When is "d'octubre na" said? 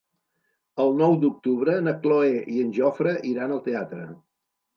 1.23-1.93